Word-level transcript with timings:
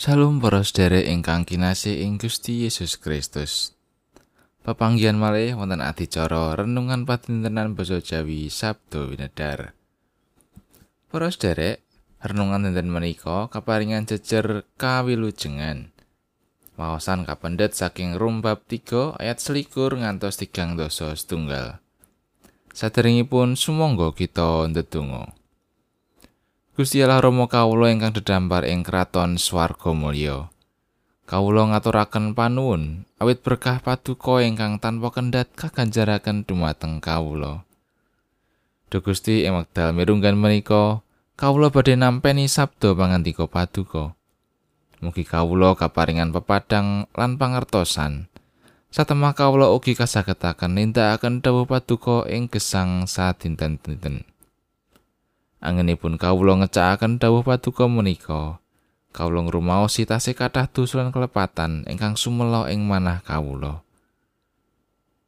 Shalom 0.00 0.40
para 0.40 0.64
sedherek 0.64 1.12
ingkang 1.12 1.44
kinasih 1.44 2.00
ing 2.00 2.16
Gusti 2.16 2.64
Yesus 2.64 2.96
Kristus. 2.96 3.76
Pepanggihan 4.64 5.12
malih 5.12 5.52
wonten 5.60 5.84
adicara 5.84 6.56
renungan 6.56 7.04
padintenan 7.04 7.76
basa 7.76 8.00
Jawi 8.00 8.48
Sabdo 8.48 9.12
Winedar. 9.12 9.76
Para 11.12 11.28
sedherek, 11.28 11.84
renungan 12.16 12.64
dinten 12.64 12.88
menika 12.88 13.52
kaparingan 13.52 14.08
jejer 14.08 14.64
kawilujengan. 14.80 15.92
Wawasan 16.80 17.28
kapendet 17.28 17.76
saking 17.76 18.16
Rum 18.16 18.40
bab 18.40 18.64
3 18.72 19.20
ayat 19.20 19.36
selikur 19.36 20.00
ngantos 20.00 20.40
tigang 20.40 20.80
dosa 20.80 21.12
setunggal. 21.12 21.76
Saderengipun 22.72 23.52
sumangga 23.52 24.16
kita 24.16 24.64
ndedonga. 24.64 25.39
Gusti 26.80 27.04
Allah 27.04 27.20
Rama 27.20 27.44
kawula 27.44 27.92
ingkang 27.92 28.16
dedampar 28.16 28.64
ing 28.64 28.80
kraton 28.80 29.36
swarga 29.36 29.92
mulya. 29.92 30.48
Kawula 31.28 31.68
ngaturaken 31.68 32.32
panuwun 32.32 33.04
awit 33.20 33.44
berkah 33.44 33.84
paduka 33.84 34.40
ingkang 34.40 34.80
tanpa 34.80 35.12
kendhat 35.12 35.52
kaganjaraken 35.52 36.48
dumateng 36.48 37.04
kawula. 37.04 37.68
Duh 38.88 39.04
Gusti 39.04 39.44
ing 39.44 39.60
wekdal 39.60 39.92
mirunggan 39.92 40.40
menika, 40.40 41.04
kawula 41.36 41.68
badhe 41.68 42.00
nampi 42.00 42.48
sabda 42.48 42.96
pangandika 42.96 43.44
paduka. 43.44 44.16
Mugi 45.04 45.28
kawula 45.28 45.76
kaparingan 45.76 46.32
pepadang 46.32 47.04
lan 47.12 47.36
pangertosan. 47.36 48.32
Satemah 48.88 49.36
kawula 49.36 49.68
ugi 49.68 49.92
kasagetaken 49.92 50.80
nindakaken 50.80 51.44
dawuh 51.44 51.68
paduka 51.68 52.24
ing 52.24 52.48
gesang 52.48 53.04
sadinten-dinten. 53.04 54.24
Angenipun 55.60 56.16
kawula 56.16 56.64
ngecakaken 56.64 57.20
dawuh 57.20 57.44
paduka 57.44 57.84
menika. 57.84 58.58
Kawula 59.12 59.44
ngrumaosi 59.44 60.08
tasih 60.08 60.32
kathah 60.32 60.66
dusulan 60.72 61.12
kelepatan 61.12 61.84
ingkang 61.84 62.16
sumela 62.16 62.72
ing 62.72 62.88
manah 62.88 63.20
kawula. 63.20 63.84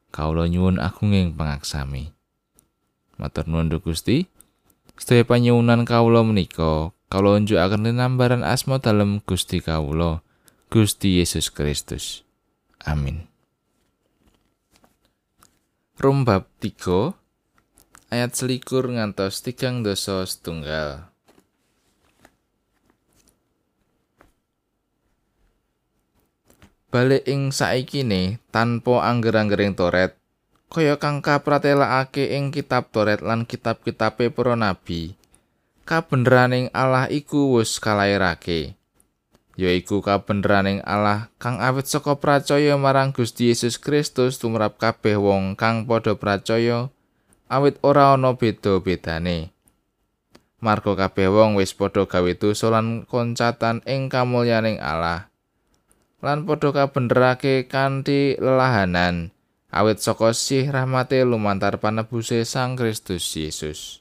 Kawula 0.09 0.49
nyuwun 0.49 0.81
agunging 0.81 1.37
pangaksami. 1.37 2.17
Matur 3.21 3.45
nuwun 3.45 3.69
Gusti. 3.81 4.29
Sedaya 4.97 5.25
panyuwunan 5.29 5.85
kawula 5.85 6.25
menika 6.25 6.93
kawula 7.13 7.37
unjukaken 7.37 7.85
linambaran 7.85 8.41
asma 8.41 8.81
dalem 8.81 9.21
Gusti 9.29 9.61
kawula, 9.61 10.25
Gusti 10.73 11.21
Yesus 11.21 11.53
Kristus. 11.53 12.25
Amin. 12.89 13.29
Rum 16.01 16.25
bab 16.25 16.49
3 16.65 17.13
ayat 18.13 18.37
selikur 18.37 18.93
ngantos 18.93 19.41
tigang 19.41 19.81
dosa 19.81 20.21
setunggal. 20.29 21.09
Balik 26.93 27.25
ing 27.25 27.57
saiki 27.57 28.05
ne 28.05 28.37
tanpa 28.53 29.09
angger-anggering 29.09 29.73
toret, 29.73 30.13
kaya 30.69 31.01
kang 31.01 31.25
kapratelakake 31.25 32.37
ing 32.37 32.53
kitab 32.53 32.93
toret 32.93 33.25
lan 33.25 33.49
kitab-kitabe 33.49 34.29
para 34.29 34.61
nabi. 34.61 35.17
Kabeneraning 35.89 36.69
Allah 36.77 37.09
iku 37.09 37.57
wis 37.57 37.81
kalairake. 37.81 38.77
yaiku 39.57 40.01
kabeneraning 40.01 40.81
Allah 40.85 41.29
kang 41.37 41.61
awit 41.61 41.85
saka 41.85 42.17
pracaya 42.17 42.73
marang 42.81 43.13
Gusti 43.13 43.53
Yesus 43.53 43.77
Kristus 43.77 44.41
tumrap 44.41 44.81
kabeh 44.81 45.21
wong 45.21 45.61
kang 45.61 45.85
padha 45.85 46.17
pracaya 46.17 46.89
awit 47.53 47.77
ora 47.85 48.17
ana 48.17 48.33
beda-bedane. 48.33 49.53
Margo 50.65 50.97
kabeh 50.97 51.29
wong 51.29 51.61
wis 51.61 51.77
padha 51.77 52.09
gawe 52.09 52.33
dosa 52.33 52.73
lan 52.73 53.05
koncatan 53.05 53.85
ing 53.85 54.09
kamulyaning 54.09 54.81
Allah. 54.81 55.29
Lan 56.25 56.49
padha 56.49 56.73
kabenerake 56.73 57.69
kanthi 57.69 58.41
lelahanan 58.41 59.37
awit 59.69 60.01
saka 60.01 60.33
sih 60.33 60.65
rahmate 60.65 61.21
lumantar 61.29 61.77
panebuse 61.77 62.49
Sang 62.49 62.73
Kristus 62.73 63.29
Yesus. 63.37 64.01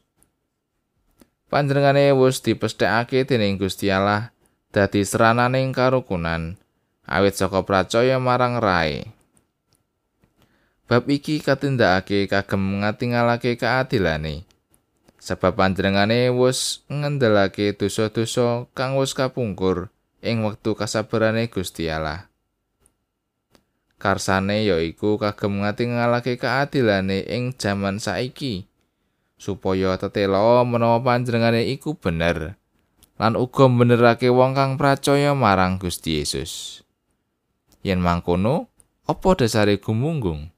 Panjenengane 1.51 2.15
wis 2.15 2.39
dipesthekake 2.39 3.27
dening 3.27 3.59
Gusti 3.59 3.91
Allah 3.91 4.31
dadi 4.71 5.03
serananing 5.03 5.75
karukunan 5.75 6.55
awit 7.03 7.35
saka 7.35 7.67
pracaya 7.67 8.15
marang 8.21 8.63
Rai. 8.63 9.20
Bab 10.91 11.07
iki 11.07 11.39
katindakake 11.39 12.27
kagem 12.27 12.83
ngatingalake 12.83 13.55
keadilane. 13.55 14.43
Sebab 15.23 15.55
panjenengane 15.55 16.27
wis 16.35 16.83
ngendelake 16.91 17.71
dosa-dosa 17.79 18.67
kang 18.75 18.99
wis 18.99 19.15
kapungkur 19.15 19.87
ing 20.19 20.43
wektu 20.43 20.75
kasabarane 20.75 21.47
Gusti 21.47 21.87
Allah. 21.87 22.27
Karsane 24.03 24.67
yaiku 24.67 25.15
kagem 25.15 25.63
ngatingalake 25.63 26.35
keadilane 26.35 27.23
ing 27.23 27.55
jaman 27.55 27.95
saiki 28.03 28.67
supaya 29.39 29.95
tetelo 29.95 30.59
menawa 30.67 30.99
panjenengane 30.99 31.71
iku 31.71 31.95
bener 31.95 32.59
lan 33.15 33.39
uga 33.39 33.71
benerake 33.71 34.27
wong 34.27 34.59
kang 34.59 34.75
percaya 34.75 35.31
marang 35.31 35.79
Gusti 35.79 36.19
Yesus. 36.19 36.83
Yen 37.79 38.03
mangkono, 38.03 38.67
apa 39.07 39.39
dasare 39.39 39.79
gumunggung? 39.79 40.51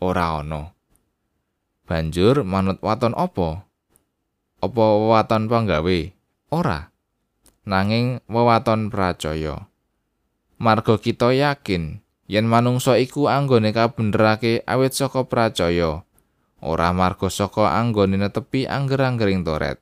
Ora 0.00 0.40
ana. 0.40 0.72
Banjur 1.84 2.42
manut 2.42 2.80
waton 2.80 3.12
apa? 3.12 3.68
Apa 4.64 4.84
waton 5.12 5.46
panggawe? 5.52 5.98
Ora. 6.54 6.90
Nanging 7.64 8.20
wewaton 8.28 8.88
pracaya. 8.92 9.68
Marga 10.60 10.96
kita 10.96 11.32
yakin 11.32 12.04
yen 12.24 12.48
manungsa 12.48 12.96
iku 12.96 13.28
anggone 13.28 13.72
kabenerake 13.76 14.64
awit 14.64 14.96
saka 14.96 15.28
pracaya, 15.28 16.04
ora 16.64 16.88
marga 16.96 17.28
saka 17.28 17.76
anggone 17.76 18.16
netepi 18.16 18.64
angger-anggering 18.64 19.44
toret. 19.44 19.80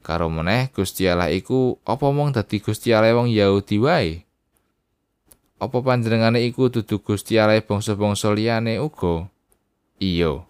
Karo 0.00 0.32
meneh 0.32 0.72
Gusti 0.72 1.04
Allah 1.04 1.28
iku 1.28 1.76
apa 1.84 2.08
mung 2.08 2.32
dadi 2.32 2.60
Gusti 2.60 2.96
Allah 2.96 3.12
wong 3.12 3.28
Yahudi 3.28 3.76
wae? 3.76 4.24
Apa 5.60 5.84
panjenengane 5.84 6.40
iku 6.48 6.72
dudu 6.72 7.04
Gusti 7.04 7.36
Allah 7.36 7.60
bangsa-bangsa 7.60 8.32
liyane 8.32 8.80
uga? 8.80 9.28
Iya. 10.00 10.48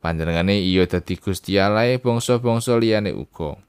Panjenengane 0.00 0.64
iya 0.64 0.88
dadi 0.88 1.20
Gusti 1.20 1.60
Allah 1.60 1.92
bangsa-bangsa 2.00 2.80
liyane 2.80 3.12
uga. 3.12 3.60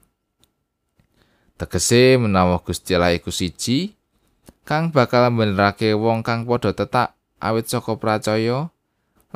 Tegese 1.60 2.16
menawa 2.16 2.64
Gusti 2.64 2.96
Allah 2.96 3.12
iku 3.12 3.28
siji, 3.28 3.92
kang 4.64 4.88
bakal 4.88 5.28
benerake 5.28 5.92
wong 5.92 6.24
kang 6.24 6.48
padha 6.48 6.72
tetak 6.72 7.12
awit 7.44 7.68
saka 7.68 8.00
pracaya 8.00 8.72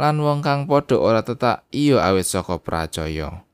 lan 0.01 0.17
wong 0.25 0.41
kang 0.41 0.65
padha 0.65 0.97
ora 0.97 1.21
tetak 1.21 1.69
iya 1.69 2.01
awit 2.09 2.25
saka 2.25 2.57
pracaya. 2.57 3.45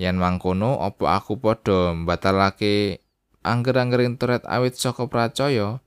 Yen 0.00 0.16
mangkono 0.16 0.80
apa 0.80 1.20
aku 1.20 1.36
padha 1.36 1.92
mbatalake 1.92 3.04
angger-anggerin 3.44 4.16
turet 4.16 4.48
awit 4.48 4.72
saka 4.80 5.04
pracaya? 5.04 5.84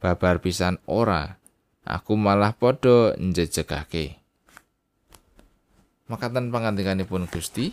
Babar 0.00 0.40
pisan 0.40 0.80
ora 0.88 1.36
aku 1.84 2.16
malah 2.16 2.56
padha 2.56 3.14
njejegake. 3.20 4.16
Makatan 6.08 6.50
pangandikanipun 6.50 7.28
Gusti 7.28 7.70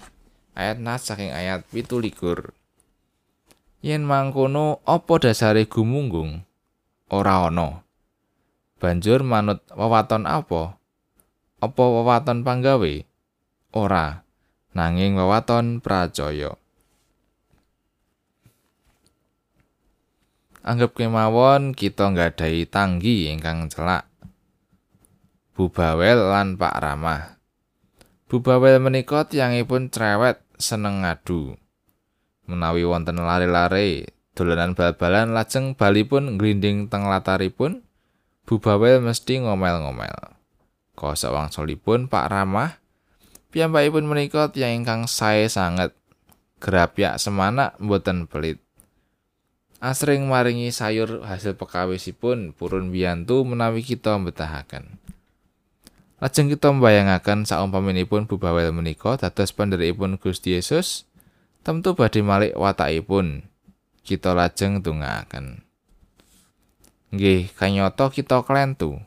ayat 0.54 0.78
nas 0.78 1.08
saking 1.08 1.34
ayat 1.34 1.66
pitu 1.72 1.98
likur 1.98 2.54
yen 3.82 4.04
mangkono 4.04 4.84
apa 4.84 5.24
dasare 5.24 5.66
gumunggung? 5.66 6.44
Ora 7.08 7.48
ana. 7.48 7.88
Banjur 8.78 9.24
manut 9.24 9.64
wewaton 9.74 10.28
apa? 10.28 10.76
Apa 11.64 11.84
wewaton 11.88 12.44
panggawe? 12.44 12.94
Ora 13.74 14.28
nanging 14.76 15.18
wewaton 15.18 15.80
pracaya 15.82 16.54
Anggep 20.68 21.00
kemawon 21.00 21.72
kita 21.72 22.12
nggadahi 22.12 22.68
tanggi 22.68 23.32
ingkang 23.32 23.72
celak. 23.72 24.04
Bubawel 25.56 26.28
lan 26.28 26.60
Pak 26.60 26.76
Ramah. 26.84 27.40
Bubawel 28.28 28.84
menika 28.84 29.24
tiyangipun 29.24 29.88
cerewet 29.88 30.44
seneng 30.60 31.08
ngadu. 31.08 31.56
Menawi 32.52 32.84
wonten 32.84 33.16
lare-lare, 33.16 34.12
dolanan 34.36 34.76
bal-balan 34.76 35.32
lajeng 35.32 35.72
balipun 35.72 36.36
ngrinding 36.36 36.92
teng 36.92 37.08
lataripun, 37.08 37.88
Bubawel 38.44 39.00
mesti 39.00 39.40
ngomel-ngomel. 39.40 40.36
Kosa 41.00 41.32
wangsulipun 41.32 42.12
Pak 42.12 42.28
Ramah, 42.28 42.76
piyambakipun 43.56 44.04
menika 44.04 44.52
tiyang 44.52 44.84
ingkang 44.84 45.08
sae 45.08 45.48
sanget. 45.48 45.96
Gerapyak 46.60 47.24
semana 47.24 47.72
mboten 47.80 48.28
pelit. 48.28 48.67
Asring 49.78 50.26
maringi 50.26 50.74
sayur 50.74 51.22
hasil 51.26 51.54
pekawisipun 51.54 52.54
purun 52.58 52.90
biyantu 52.90 53.46
menawi 53.46 53.86
kita 53.86 54.18
mbetahaken. 54.18 54.98
Lajeng 56.18 56.50
kita 56.50 56.74
mbayangaken 56.74 57.46
saumpaminipun 57.46 58.26
bubawel 58.26 58.74
menika 58.74 59.22
dados 59.22 59.54
pandherekipun 59.54 60.18
Gusti 60.18 60.58
Yesus, 60.58 61.06
tentu 61.62 61.94
badhe 61.94 62.26
malik 62.26 62.58
watakipun. 62.58 63.46
Kita 64.02 64.34
lajeng 64.34 64.82
tungaaken. 64.82 65.62
Nggih, 67.14 67.54
kanyata 67.54 68.10
kita 68.10 68.42
klentu. 68.42 68.98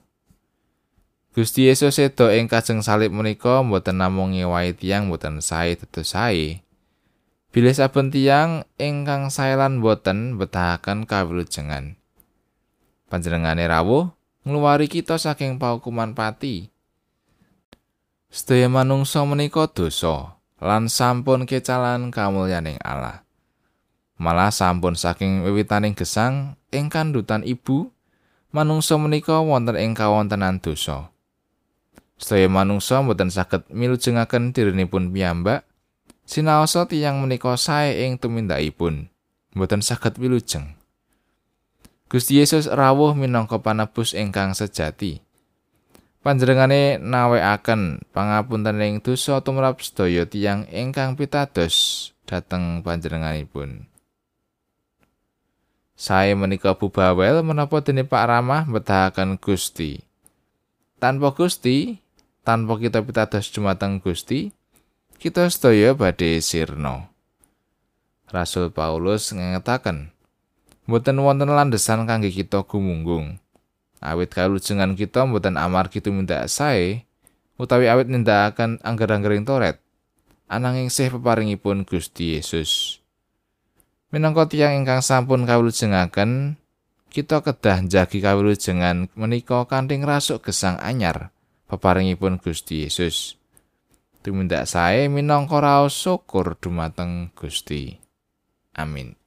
Gusti 1.35 1.67
Yesus 1.67 1.99
sedo 1.99 2.31
ing 2.31 2.47
kajeng 2.47 2.79
salib 2.83 3.11
menika 3.11 3.63
mboten 3.63 3.99
namung 3.99 4.35
ngewahi 4.35 4.75
tiyang 4.75 5.11
mboten 5.11 5.43
sae 5.43 5.75
tetes 5.75 6.15
sae. 6.15 6.63
Bilih 7.51 7.75
saben 7.75 8.15
tiyang 8.15 8.63
ingkang 8.79 9.27
sae 9.27 9.59
lan 9.59 9.83
boten 9.83 10.39
betahaken 10.39 11.03
kawilujengan. 11.03 11.99
Panjenengane 13.11 13.67
rawuh 13.67 14.15
ngluwari 14.47 14.87
kita 14.87 15.19
saking 15.19 15.59
paukuman 15.59 16.15
pati. 16.15 16.71
Sedaya 18.31 18.71
manungsa 18.71 19.27
menika 19.27 19.67
dosa 19.67 20.39
lan 20.63 20.87
sampun 20.87 21.43
kecalan 21.43 22.15
kamulyaning 22.15 22.79
Allah. 22.87 23.27
Malah 24.15 24.55
sampun 24.55 24.95
saking 24.95 25.43
wiwitaning 25.43 25.99
gesang 25.99 26.55
ing 26.71 26.87
kandhutan 26.87 27.43
ibu, 27.43 27.91
manungsa 28.55 28.95
menika 28.95 29.43
wonten 29.43 29.75
ing 29.75 29.99
kawontenan 29.99 30.63
dosa. 30.63 31.11
Sedaya 32.15 32.47
manungsa 32.47 33.03
mboten 33.03 33.35
saged 33.35 33.67
milujengaken 33.75 34.55
dirinipun 34.55 35.11
piyambak, 35.11 35.67
sinaosa 36.31 36.87
tiyang 36.87 37.19
menika 37.19 37.59
sae 37.59 38.07
ing 38.07 38.15
tumindakipun, 38.15 39.11
mboten 39.59 39.83
saged 39.83 40.15
wilujeng. 40.23 40.79
Gusti 42.07 42.39
Yesus 42.39 42.71
rawuh 42.71 43.19
minangka 43.19 43.59
panebus 43.59 44.15
ingkang 44.15 44.55
sejati. 44.55 45.27
panjenengane 46.21 47.01
nawekaken 47.01 48.05
pangapuntening 48.13 49.01
dosa 49.01 49.41
tumrap 49.41 49.81
sedaya 49.81 50.29
tiyang 50.29 50.69
ingkang 50.69 51.17
pitados 51.17 52.11
dhateng 52.29 52.85
panjenenganipun. 52.85 53.89
Sae 55.97 56.33
menika 56.33 56.77
bubawel 56.77 57.45
menapa 57.45 57.85
dene 57.85 58.09
Pak 58.09 58.25
Ramah 58.25 58.65
betahaken 58.65 59.37
Gusti. 59.37 60.01
Tanpa 60.97 61.33
Gusti, 61.33 62.01
tanpa 62.45 62.77
kita 62.81 63.05
pitados 63.05 63.53
dumateng 63.53 64.01
Gusti, 64.01 64.53
kita 65.21 65.53
sedaya 65.53 65.93
badhe 65.93 66.41
sirna. 66.41 67.13
Rasul 68.33 68.73
Paulus 68.73 69.37
ngengetaken, 69.37 70.09
mboten 70.89 71.21
wonten 71.21 71.53
landesan 71.53 72.09
kangge 72.09 72.33
kita 72.33 72.65
gumunggung. 72.65 73.37
awit 74.01 74.33
kalujengan 74.33 74.97
kita 74.97 75.29
mboten 75.29 75.61
amargi 75.61 76.01
tumindak 76.01 76.49
sae 76.49 77.05
utawi 77.61 77.93
awit 77.93 78.09
nindakaken 78.09 78.81
angger-anggering 78.81 79.45
toret 79.45 79.77
ananging 80.49 80.89
sih 80.89 81.13
peparingipun 81.13 81.85
Gusti 81.85 82.41
Yesus 82.41 83.05
minangka 84.09 84.49
tiyang 84.49 84.81
ingkang 84.81 85.05
sampun 85.05 85.45
kawulujengaken 85.45 86.57
kita 87.13 87.45
kedah 87.45 87.85
njagi 87.85 88.25
kawulujengan 88.25 89.13
menika 89.13 89.69
kanthi 89.69 90.01
rasuk 90.01 90.49
gesang 90.49 90.81
anyar 90.81 91.29
peparingipun 91.69 92.41
Gusti 92.41 92.89
Yesus 92.89 93.37
tumindak 94.21 94.69
sae 94.69 95.09
minangka 95.09 95.61
raos 95.61 95.97
syukur 95.97 96.57
dumateng 96.61 97.33
Gusti. 97.37 97.97
Amin. 98.77 99.21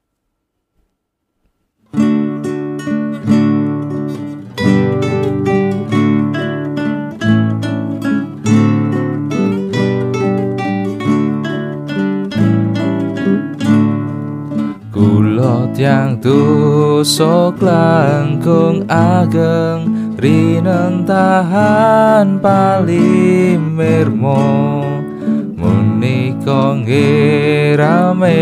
Tiang 15.74 16.22
dosa 16.22 17.50
langkung 17.58 18.86
ageng 18.86 19.93
rinentahan 20.24 21.60
palimirmo 22.40 24.40
menika 25.60 26.80
ngerame 26.80 28.40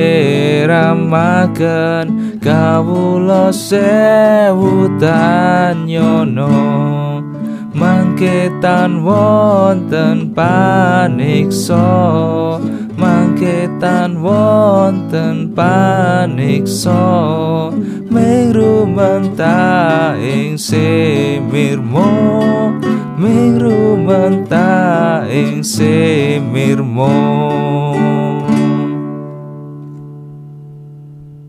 ramaken 0.69 2.38
kawula 2.38 3.50
sewutan 3.50 5.10
yono 5.89 6.54
mangketan 7.74 9.01
wonten 9.01 10.38
paniksa 10.38 11.81
mangketan 13.42 14.22
wonten 14.22 15.50
paniksa 15.58 16.94
mingru 18.14 18.86
menta 18.86 20.14
ing 20.22 20.54
semirmo 20.62 22.06
mingru 23.18 23.98
menta 23.98 25.26
ing 25.26 25.66
semirmo 25.66 27.18